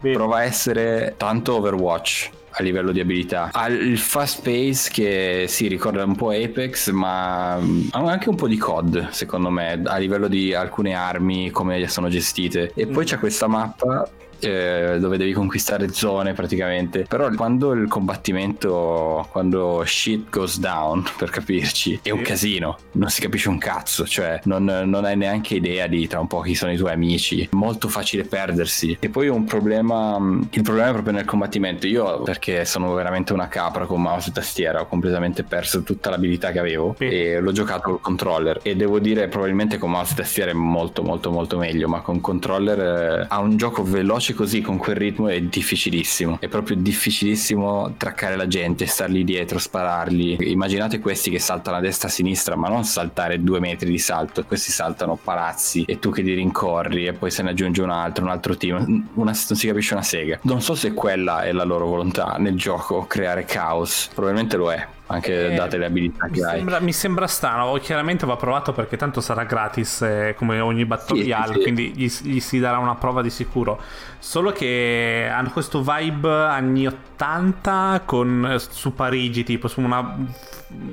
[0.00, 3.50] E prova a essere tanto Overwatch a livello di abilità.
[3.52, 8.48] Ha il fast pace che si ricorda un po' Apex, ma ha anche un po'
[8.48, 12.72] di COD, secondo me, a livello di alcune armi, come sono gestite.
[12.74, 13.06] E poi mm.
[13.06, 14.08] c'è questa mappa
[14.40, 17.04] eh, dove devi conquistare zone praticamente.
[17.08, 23.20] Però quando il combattimento, quando shit goes down, per capirci, è un casino, non si
[23.20, 26.72] capisce un cazzo, cioè non, non hai neanche idea di tra un po' chi sono
[26.72, 28.96] i tuoi amici, molto facile perdersi.
[29.00, 30.16] E poi un problema,
[30.50, 31.86] il problema è proprio nel combattimento.
[31.86, 36.50] Io perché sono veramente una capra con mouse e tastiera, ho completamente perso tutta l'abilità
[36.50, 37.04] che avevo sì.
[37.04, 41.02] e l'ho giocato col controller e devo dire probabilmente con mouse e tastiera è molto
[41.02, 44.96] molto molto meglio, ma con controller eh, ha un gioco veloce veloce così con quel
[44.96, 46.38] ritmo è difficilissimo.
[46.40, 50.36] È proprio difficilissimo traccare la gente, stargli dietro, sparargli.
[50.40, 53.98] Immaginate questi che saltano a destra e a sinistra, ma non saltare due metri di
[53.98, 54.44] salto.
[54.44, 58.24] Questi saltano palazzi e tu che li rincorri e poi se ne aggiunge un altro,
[58.24, 59.08] un altro team.
[59.14, 60.38] Una, non si capisce una sega.
[60.42, 64.10] Non so se quella è la loro volontà nel gioco, creare caos.
[64.12, 66.56] Probabilmente lo è anche eh, date le abilità che mi hai.
[66.56, 71.22] Sembra, mi sembra strano, chiaramente va provato perché tanto sarà gratis eh, come ogni Battle
[71.22, 73.80] sì, sì, quindi gli, gli, si darà una prova di sicuro.
[74.18, 80.16] Solo che hanno questo vibe anni 80 con, eh, su Parigi, tipo su una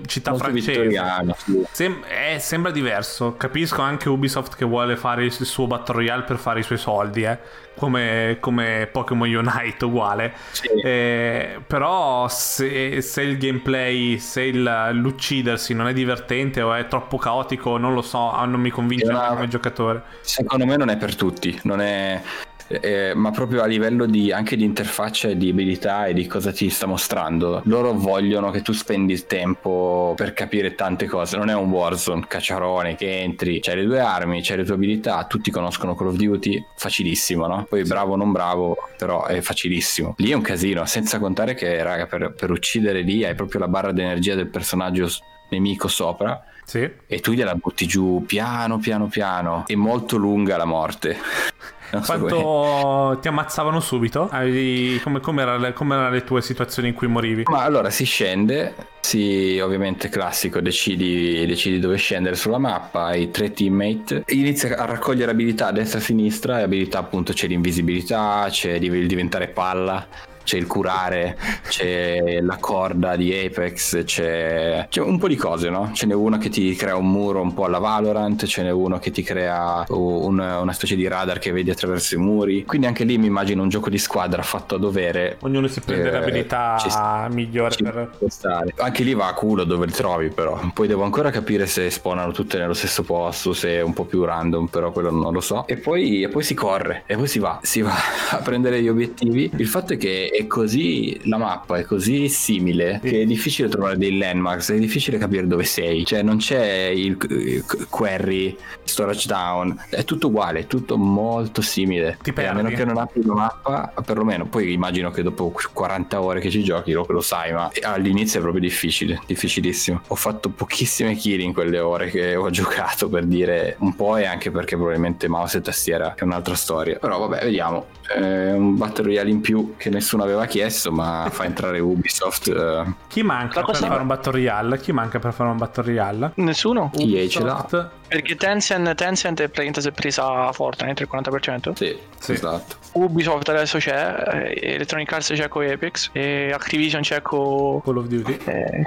[0.05, 1.35] città Molto francese.
[1.71, 3.35] Sem- eh, sembra diverso.
[3.35, 7.23] Capisco anche Ubisoft che vuole fare il suo Battle Royale per fare i suoi soldi,
[7.23, 10.33] eh come, come Pokémon Unite uguale.
[10.51, 10.67] Sì.
[10.67, 17.17] Eh, però se, se, il gameplay, se il, l'uccidersi non è divertente o è troppo
[17.17, 20.03] caotico, non lo so, non mi convince come giocatore.
[20.21, 22.21] Secondo me non è per tutti, non è
[22.67, 26.51] eh, ma proprio a livello di, anche di interfaccia e di abilità e di cosa
[26.51, 27.61] ti sta mostrando.
[27.65, 31.37] Loro vogliono che tu spendi il tempo per capire tante cose.
[31.37, 35.25] Non è un Warzone cacciarone che entri, c'hai le due armi, c'hai le tue abilità,
[35.25, 37.65] tutti conoscono Call of Duty, facilissimo, no?
[37.69, 40.15] Poi bravo o non bravo, però è facilissimo.
[40.17, 43.67] Lì è un casino, senza contare che, raga, per, per uccidere lì hai proprio la
[43.67, 45.07] barra d'energia del personaggio
[45.49, 46.43] nemico sopra.
[46.65, 46.89] Sì.
[47.05, 49.65] E tu gliela butti giù piano piano piano.
[49.67, 51.15] È molto lunga la morte.
[52.05, 54.27] Quanto ti ammazzavano subito?
[54.29, 57.43] Come, come, era, come, erano le tue situazioni in cui morivi?
[57.45, 63.51] Ma allora si scende, si, ovviamente classico, decidi, decidi dove scendere sulla mappa, hai tre
[63.51, 68.47] teammate, inizia a raccogliere abilità a destra e a sinistra, e abilità appunto c'è l'invisibilità,
[68.49, 70.05] c'è il diventare palla,
[70.45, 75.89] c'è il curare, c'è la corda di Apex, c'è, c'è un po' di cose, no?
[75.93, 78.99] Ce n'è uno che ti crea un muro un po' alla Valorant, ce n'è uno
[78.99, 82.63] che ti crea un- una specie di radar che vedi attraverso i muri.
[82.63, 85.37] Quindi anche lì mi immagino un gioco di squadra fatto a dovere.
[85.41, 88.09] Ognuno si prende Eh, l'abilità sta- migliore per...
[88.27, 88.73] stare.
[88.77, 90.59] Anche lì va a culo dove li trovi, però.
[90.73, 94.23] Poi devo ancora capire se spawnano tutte nello stesso posto, se è un po' più
[94.23, 95.65] random, però quello non lo so.
[95.67, 97.93] E poi, e poi si corre, e poi si va, si va
[98.31, 99.49] a prendere gli obiettivi.
[99.57, 103.09] Il fatto è che è così, la mappa è così simile Sì.
[103.09, 106.05] che è difficile trovare dei landmarks, è difficile capire dove sei.
[106.05, 112.17] Cioè non c'è il eh, query, storage down, è tutto uguale, è tutto molto simile.
[112.21, 112.75] Ti E a meno perdi.
[112.83, 116.91] che non apri la mappa, perlomeno poi immagino che dopo 40 ore che ci giochi
[116.91, 120.01] lo, lo sai, ma all'inizio è proprio difficile, difficilissimo.
[120.07, 124.25] Ho fatto pochissime kill in quelle ore che ho giocato per dire un po' e
[124.25, 126.97] anche perché probabilmente mouse e tastiera è un'altra storia.
[126.97, 127.87] Però vabbè, vediamo.
[128.05, 132.47] È un Battle Royale in più che nessuno aveva chiesto, ma fa entrare Ubisoft.
[132.49, 134.79] eh, Chi manca La per fare un Battle Royale?
[134.79, 136.31] Chi manca per fare un Battle Royale?
[136.35, 136.91] Nessuno?
[136.97, 137.89] EA ce l'ha.
[138.07, 141.73] Perché Tencent, Tencent è praticamente si è presa Fortnite il 40%.
[141.75, 142.33] Sì, Sì.
[142.33, 142.75] esatto.
[142.93, 147.81] Ubisoft adesso c'è, eh, Electronic Arts c'è con Apex, e Activision c'è con...
[147.81, 148.37] Call of Duty?
[148.45, 148.83] eh,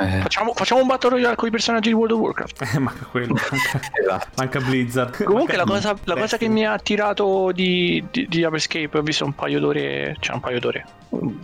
[0.00, 2.60] eh, facciamo, facciamo un battle royale con i personaggi di World of Warcraft.
[2.72, 3.34] Eh, manca quello.
[3.34, 4.26] Manca, esatto.
[4.36, 5.24] manca Blizzard.
[5.24, 9.02] Comunque la Manca- cosa, la cosa che mi ha attirato di, di, di Hyperscape, ho
[9.02, 10.84] visto un paio d'ore, cioè un paio d'ore,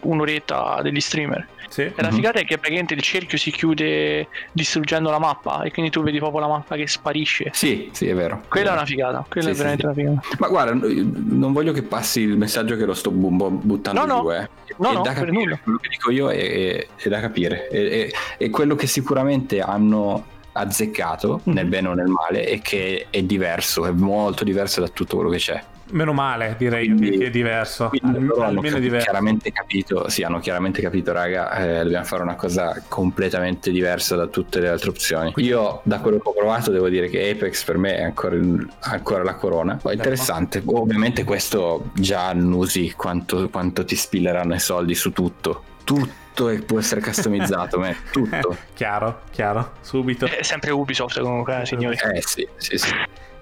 [0.02, 1.46] un'oretta degli streamer.
[1.68, 1.82] Sì.
[1.82, 2.14] E la Mhm.
[2.14, 6.18] figata è che praticamente il cerchio si chiude distruggendo la mappa e quindi tu vedi
[6.18, 7.50] proprio la mappa che sparisce.
[7.52, 8.42] Sì, sì, è vero.
[8.48, 10.00] Quella è una figata, quella Sì, è veramente sì.
[10.00, 10.36] una figata.
[10.38, 14.06] Ma guarda, non voglio che passi il messaggio che lo sto bu- bu- buttando No,
[14.14, 14.20] no.
[14.22, 14.48] giù, eh.
[14.78, 15.30] No, è no, da per capire.
[15.32, 15.58] nulla.
[15.62, 17.68] Quello che dico io è, è- è da capire.
[17.68, 21.52] È, è- è quello che sicuramente hanno azzeccato, Mhm.
[21.54, 25.30] nel bene o nel male, e che è diverso, è molto diverso da tutto quello
[25.30, 25.62] che c'è.
[25.90, 27.88] Meno male, direi Quindi- che è diverso.
[27.88, 29.04] Quindi almeno è capi- diverso.
[29.04, 34.26] chiaramente capito, sì, hanno chiaramente capito, raga, eh, dobbiamo fare una cosa completamente diversa da
[34.26, 35.32] tutte le altre opzioni.
[35.36, 38.36] Io, da quello che ho provato, devo dire che Apex per me è ancora,
[38.80, 39.76] ancora la corona.
[39.80, 40.62] Poi interessante.
[40.64, 45.62] Ovviamente questo già annusi quanto, quanto ti spilleranno i soldi su tutto.
[45.84, 48.56] Tutto e può essere customizzato, me, tutto.
[48.74, 50.26] Chiaro, chiaro, subito.
[50.26, 51.96] È sempre Ubisoft comunque, eh, signori.
[51.96, 52.90] Eh sì, sì, sì.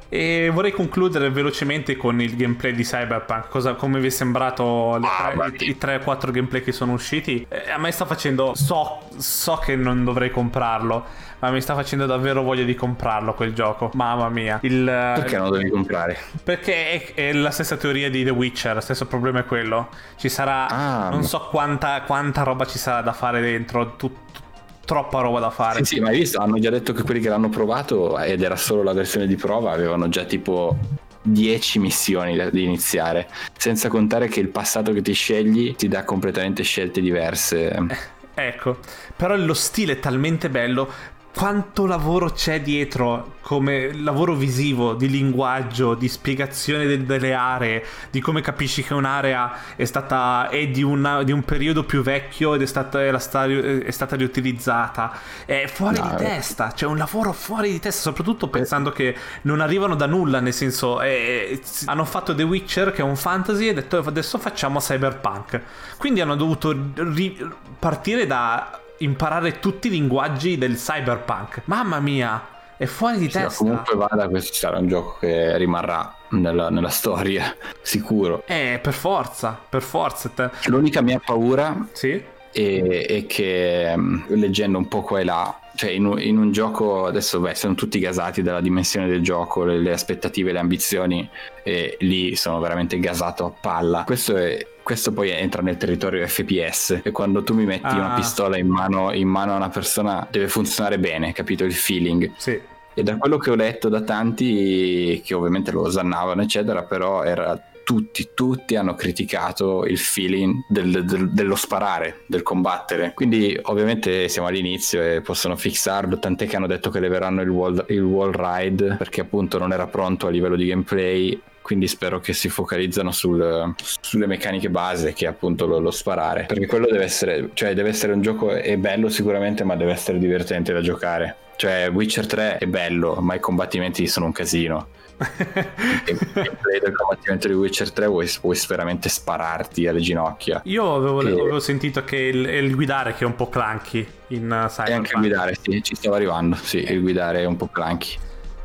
[0.09, 3.49] E vorrei concludere velocemente con il gameplay di Cyberpunk.
[3.49, 7.45] Cosa, come vi è sembrato Ah, tre- i, i 3-4 gameplay che sono usciti?
[7.49, 8.53] Eh, a me sta facendo.
[8.55, 11.05] So, so che non dovrei comprarlo,
[11.41, 13.91] ma mi sta facendo davvero voglia di comprarlo quel gioco.
[13.95, 14.59] Mamma mia.
[14.63, 16.17] Il, Perché non lo devi comprare?
[16.43, 19.89] Perché è, è la stessa teoria di The Witcher, lo stesso problema è quello.
[20.17, 20.69] Ci sarà.
[20.69, 21.09] Ah.
[21.11, 23.97] non so quanta, quanta roba ci sarà da fare dentro.
[23.97, 24.45] tut-
[24.87, 25.85] troppa roba da fare.
[25.85, 26.41] Sì, sì, ma hai visto?
[26.41, 29.73] Hanno già detto che quelli che l'hanno provato, ed era solo la versione di prova,
[29.73, 30.79] avevano già tipo
[31.21, 33.29] 10 missioni da, da iniziare.
[33.59, 38.15] Senza contare che il passato che ti scegli ti dà completamente scelte diverse.
[38.33, 38.79] Ecco,
[39.15, 41.15] però lo stile è talmente bello.
[41.37, 48.21] Quanto lavoro c'è dietro come lavoro visivo, di linguaggio, di spiegazione de- delle aree, di
[48.23, 52.63] come capisci che un'area è stata è di, una- di un periodo più vecchio ed
[52.63, 55.13] è stata, era sta- è stata riutilizzata.
[55.45, 56.27] È fuori No, di eh.
[56.27, 60.55] testa, c'è un lavoro fuori di testa, soprattutto pensando che non arrivano da nulla, nel
[60.55, 65.61] senso eh, hanno fatto The Witcher che è un fantasy e detto adesso facciamo Cyberpunk.
[65.99, 67.47] Quindi hanno dovuto ri-
[67.79, 71.63] partire da imparare tutti i linguaggi del cyberpunk.
[71.65, 73.65] Mamma mia, è fuori di Sì, ma testa.
[73.65, 78.43] comunque vada, questo sarà un gioco che rimarrà nella, nella storia, sicuro.
[78.47, 80.51] Eh, per forza, per forza.
[80.67, 82.23] L'unica mia paura Sì?
[82.53, 86.51] è, è che mm, leggendo un po' qua e là, cioè in un, in un
[86.51, 91.29] gioco adesso beh, sono tutti gasati dalla dimensione del gioco, le, le aspettative, le ambizioni,
[91.63, 94.03] e lì sono veramente gasato a palla.
[94.05, 94.67] Questo è.
[94.87, 97.95] Questo poi entra nel territorio FPS e quando tu mi metti Ah.
[97.97, 102.31] una pistola in mano, in mano a una persona deve funzionare bene, capito il feeling?
[102.37, 102.57] Sì.
[102.95, 107.61] E da quello che ho letto da tanti, che ovviamente lo osannavano, eccetera, però era
[107.87, 113.13] tutti, tutti hanno criticato il feeling del- del- dello sparare, del combattere.
[113.15, 117.85] Quindi ovviamente siamo all'inizio e possono fixarlo, tant'è che hanno detto che leveranno il wall,
[117.91, 121.41] il wall ride perché appunto non era pronto a livello di gameplay.
[121.63, 126.47] Quindi spero che si focalizzano sul- sulle meccaniche base, che è appunto lo, lo sparare.
[126.47, 130.19] Perché quello deve essere, cioè deve essere un gioco, è bello sicuramente, ma deve essere
[130.19, 131.37] divertente da giocare.
[131.57, 134.89] Cioè, Witcher 3 è bello, ma i combattimenti sono un casino.
[135.19, 140.61] Il gameplay del combattimento di Witcher 3 vuoi, vuoi veramente spararti alle ginocchia.
[140.65, 144.45] Io avevo, Che- avevo sentito che il, il guidare che è un po' clunky in
[144.51, 145.13] uh, E anche Cyberpunk.
[145.13, 146.57] il guidare, sì, ci stavo arrivando.
[146.57, 148.17] Sì, il guidare è un po' clunky.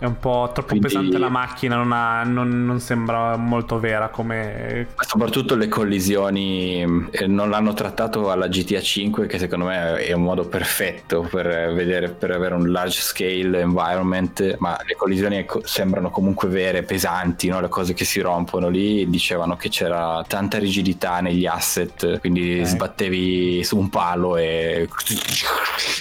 [0.01, 4.07] È un po' troppo Quindi- pesante la macchina, non, ha- non- non sembra molto vera
[4.09, 4.87] come...
[4.99, 10.23] Soprattutto le collisioni eh, non l'hanno trattato alla GTA 5 che secondo me è un
[10.23, 16.09] modo perfetto per vedere per avere un large scale environment ma le collisioni co- sembrano
[16.09, 17.61] comunque vere pesanti no?
[17.61, 22.65] le cose che si rompono lì dicevano che c'era tanta rigidità negli asset quindi Ok.
[22.65, 24.87] sbattevi su un palo e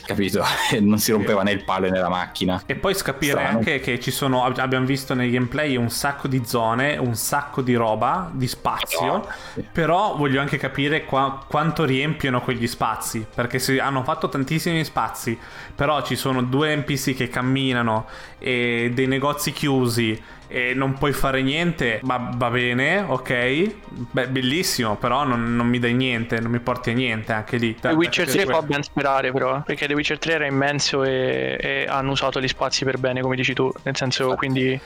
[0.07, 0.43] capito
[0.81, 3.59] non si rompeva né il palo né la macchina E poi capire Strano.
[3.59, 7.63] anche che ci sono, ab- abbiamo visto nei gameplay un sacco di zone, un sacco
[7.63, 9.27] di roba, di spazio, No,
[9.73, 15.37] però voglio anche capire qua- quanto riempiono quegli spazi, perché se hanno fatto tantissimi spazi,
[15.75, 18.07] però ci sono due NPC che camminano
[18.39, 23.75] e dei negozi chiusi e non puoi fare niente, ma va bene, ok,
[24.11, 27.77] Beh, bellissimo, però non, non mi dai niente, non mi porti a niente anche lì.
[27.77, 31.57] The Witcher Perché 3 fa ben sperare però, perché The Witcher 3 era immenso e,
[31.61, 34.79] e hanno usato gli spazi per bene, come dici tu, nel senso quindi...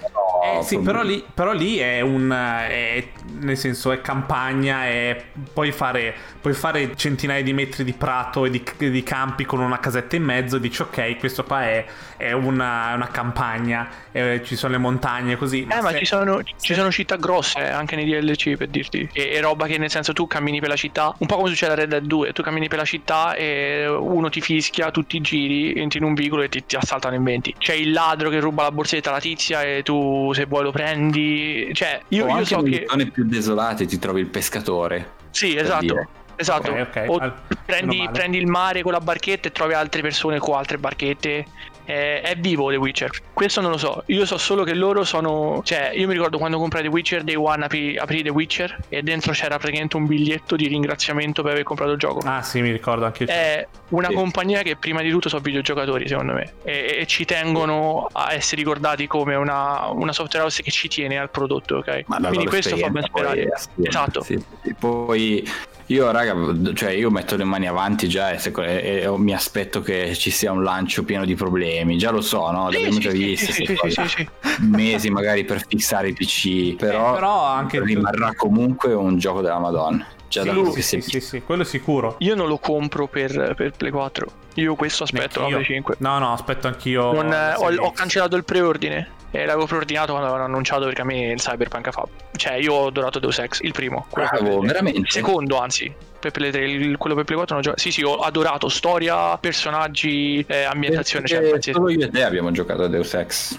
[0.44, 2.30] Eh, sì, però lì, però lì è un.
[2.30, 3.08] è-
[3.40, 4.84] nel senso, è campagna.
[4.84, 9.60] È, puoi, fare, puoi fare centinaia di metri di prato e di, di campi con
[9.60, 10.56] una casetta in mezzo.
[10.56, 11.84] E dici, ok, questo qua è,
[12.16, 13.88] è una, è una campagna.
[14.12, 15.66] eh, ci sono le montagne, così.
[15.68, 19.08] Eh, ma se- ci sono, ci sono città grosse eh, anche nei DLC per dirti.
[19.12, 21.72] E, e roba che nel senso tu cammini per la città, un po' come succede
[21.72, 25.20] a Red Dead 2, tu cammini per la città e uno ti fischia, tu ti
[25.20, 27.54] giri, entri in un vicolo e ti, ti assaltano in 20.
[27.58, 31.70] C'è il ladro che ruba la borsetta alla tizia e tu se vuoi lo prendi.
[31.72, 32.86] Cioè, io, o io anche so nelle che...
[32.88, 35.80] zone più desolate ti trovi il pescatore Sì, esatto.
[35.84, 36.08] dire.
[36.36, 37.04] Esatto, Ok, ok.
[37.08, 40.78] o Al- prendi, prendi il mare con la barchetta e trovi altre persone con altre
[40.78, 41.46] barchette.
[41.86, 43.10] Eh, è vivo The Witcher.
[43.32, 44.02] Questo non lo so.
[44.06, 45.60] Io so solo che loro sono.
[45.64, 49.02] Cioè, io mi ricordo quando comprai The Witcher Day One apri, aprì The Witcher e
[49.02, 52.20] dentro c'era praticamente un biglietto di ringraziamento per aver comprato il gioco.
[52.26, 53.30] Ah, sì, mi ricordo anche io.
[53.30, 54.14] È una Sì.
[54.14, 58.62] compagnia che prima di tutto sono videogiocatori, secondo me, e, e ci tengono a essere
[58.62, 62.04] ricordati come una, una software house che ci tiene al prodotto, ok?
[62.06, 63.42] Ma Quindi questo fa ben sperare.
[63.42, 63.48] è.
[63.86, 64.22] Esatto.
[64.22, 64.74] Sì, sì, sì.
[64.78, 65.46] Poi
[65.86, 66.34] io, raga,
[66.74, 70.50] cioè io metto le mani avanti già e, e- e mi aspetto che ci sia
[70.52, 71.98] un lancio pieno di problemi.
[71.98, 72.68] Già lo so, no?
[72.70, 73.52] Sì, L'abbiamo sì, già sì, visto.
[73.52, 74.28] sì, sì, sì, sì.
[74.60, 79.58] Mesi magari per fissare i PC, però, Eh, però anche- rimarrà comunque un gioco della
[79.58, 80.06] Madonna.
[80.28, 81.36] Già da Sì, quello sì, che si è sì, sì, visto.
[81.36, 82.16] sì, quello sicuro.
[82.20, 84.26] Io non lo compro per, per Play 4.
[84.54, 85.64] Io questo aspetto la Neanch'io.
[85.66, 85.94] Play 5.
[85.98, 87.12] No, no, aspetto anch'io.
[87.12, 91.04] Non, eh, ho, ho cancellato il preordine e l'avevo preordinato quando l'avevano annunciato perché a
[91.04, 92.06] me il Cyberpunk fa.
[92.36, 94.06] Cioè, io ho adorato Deus Ex, il primo.
[94.12, 94.66] Bravo, Play 3.
[94.66, 94.98] veramente.
[95.00, 95.92] Il secondo, anzi.
[96.20, 97.82] Per Play 3, il- quello per Play 4 non ho giocato.
[97.82, 101.26] Sì, sì, ho adorato storia, personaggi, eh, ambientazione.
[101.26, 103.58] Cioè, Perché solo io e te abbiamo giocato a Deus Ex.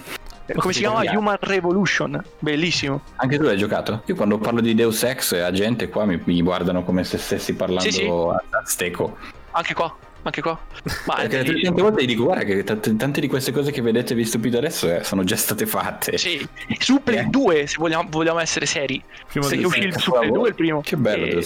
[0.56, 1.02] Come si chiama?
[1.12, 2.22] Human Revolution.
[2.38, 3.02] Bellissimo.
[3.16, 4.02] Anche tu l'hai giocato?
[4.06, 7.54] Io quando parlo di Deus Ex, la gente qua mi, mi guardano come se stessi
[7.54, 8.04] parlando Sì, sì.
[8.06, 9.16] a azteco.
[9.50, 9.94] Anche qua.
[10.26, 10.58] Anche qua.
[11.06, 11.62] Ma Perché bellissimo.
[11.62, 14.56] tante volte gli dico, guarda che t- tante di queste cose che vedete vi stupite
[14.58, 16.18] adesso eh, sono già state fatte.
[16.18, 16.46] Sì,
[16.80, 17.24] su Play Eh.
[17.30, 19.00] 2, se vogliamo, vogliamo essere seri.
[19.30, 20.80] Primo Se uscì su Play 2 il primo.
[20.80, 21.44] Che bello E-.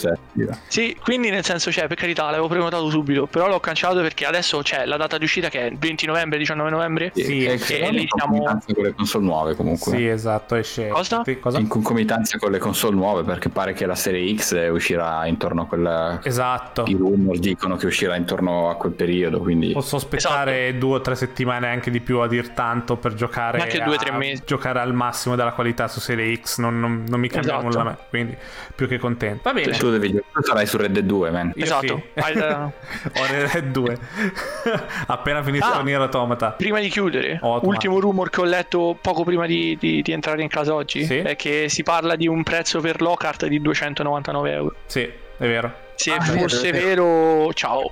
[0.69, 4.63] Sì, quindi nel senso, cioè, per carità, l'avevo prenotato subito, però l'ho cancellato perché adesso
[4.63, 7.13] c'è la data di uscita che è il 20 novembre, 19 novembre.
[7.15, 9.93] Sì, è e che lì in siamo- concomitanza con le console nuove comunque.
[9.95, 10.89] Sì, esatto, esce.
[10.89, 11.23] Cosa?
[11.25, 11.59] Sì, cosa?
[11.59, 15.63] In concomitanza con le console nuove perché pare che la serie X eh, uscirà intorno
[15.63, 16.21] a quella...
[16.23, 16.85] Esatto.
[16.87, 19.73] I rumor dicono che uscirà intorno a quel periodo, quindi...
[19.73, 23.73] Posso aspettare due o tre settimane anche di più a dir tanto per giocare Esatto.
[23.73, 24.43] Anche due o tre a- mesi.
[24.45, 27.67] giocare al massimo della qualità su Serie X non, non- non mi cambia Esatto.
[27.67, 28.37] nulla a me quindi
[28.75, 31.53] più che contento va bene Tu, devi giocare, tu sarai su Red Dead 2, man.
[31.55, 32.03] Io Esatto.
[32.15, 32.33] sì.
[32.39, 32.65] Da-
[33.17, 33.99] ho Red Dead 2
[35.07, 35.83] appena finito Ah.
[35.83, 37.71] Nier Automata Prima di chiudere, Ottimo.
[37.71, 41.17] ultimo rumor che ho letto poco prima di, di- di entrare in casa oggi Sì.
[41.19, 44.75] è che si parla di un prezzo per Lockhart di 299 euro.
[44.87, 45.09] sì
[45.41, 47.91] è vero Se Ah, fosse vero, vero, ciao.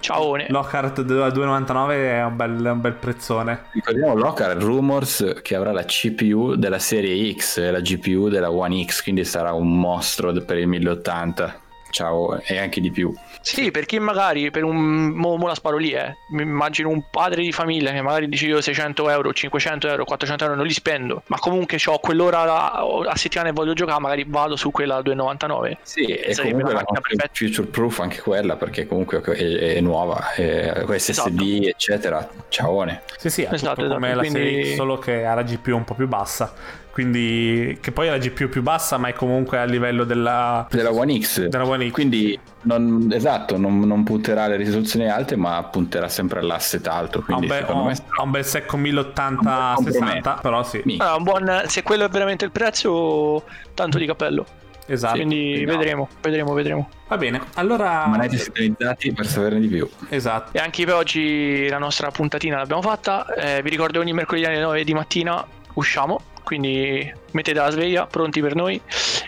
[0.00, 0.46] Ciaone.
[0.48, 5.84] Lockhart a 2,99 è un bel, un bel prezzone Ricordiamo Lockhart Rumors che avrà la
[5.84, 10.58] CPU della serie X e la GPU della One X, quindi sarà un mostro per
[10.58, 11.60] il 1080.
[11.90, 13.12] Ciao, e anche di più.
[13.42, 15.08] Sì, per chi magari per un.
[15.10, 16.14] Mo, mo la sparo lì, eh.
[16.30, 20.44] Mi immagino un padre di famiglia che magari dice io 600 euro, 500 euro, 400
[20.44, 24.24] euro non li spendo, ma comunque ho quell'ora a, a settimana e voglio giocare, magari
[24.28, 25.76] vado su quella a 2,99.
[25.82, 29.74] Sì, e Sarebbe comunque una la macchina console future proof anche quella perché comunque è,
[29.76, 32.28] è nuova, è, con SSD eccetera.
[32.48, 33.02] Ciaone.
[33.16, 35.42] sì sì è Esatto, tutto come esatto, la Serie quindi- X solo che ha la
[35.42, 36.52] GPU un po' più bassa
[36.90, 40.92] quindi che poi è la GPU più bassa ma è comunque a livello della Della
[40.92, 41.46] One X.
[41.46, 46.40] della One X Quindi non, esatto, non, non punterà alle risoluzioni alte, ma punterà sempre
[46.40, 47.18] all'asset alto.
[47.18, 50.38] ha un, Quindi bel, secondo me ha un bel secco 1080-60 compromesso.
[50.42, 54.44] però sì Ah, un buon, se quello è veramente il prezzo, tanto di cappello.
[54.86, 55.14] Esatto.
[55.14, 55.76] Quindi no.
[55.76, 56.88] vedremo, vedremo, vedremo.
[57.06, 58.02] Va bene, allora...
[58.04, 59.88] Rimanete sintonizzati per saperne di più.
[60.08, 60.56] Esatto.
[60.56, 63.32] E anche per oggi la nostra puntatina l'abbiamo fatta.
[63.34, 66.20] Eh, vi ricordo ogni mercoledì alle 9 di mattina usciamo.
[66.42, 68.80] Quindi mettete la sveglia, pronti per noi.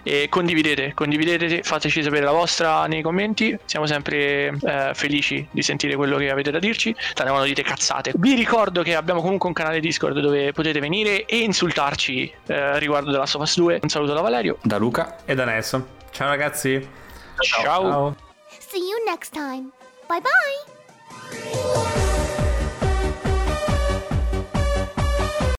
[0.02, 3.56] E condividete, condividete, fateci sapere la vostra nei commenti.
[3.64, 6.94] Siamo sempre eh, felici di sentire quello che avete da dirci.
[7.14, 8.12] Tante quando dite cazzate.
[8.16, 13.06] Vi ricordo che abbiamo comunque un canale Discord dove potete venire e insultarci eh, riguardo
[13.06, 13.80] della Last of Us 2.
[13.82, 14.58] Un saluto da Valerio.
[14.62, 15.18] Da Luca.
[15.24, 15.84] E da Nelson.
[16.10, 16.86] Ciao ragazzi.
[17.40, 17.62] Ciao.
[17.62, 18.16] Ciao.
[18.48, 19.70] See you next time.
[20.06, 22.40] Bye bye.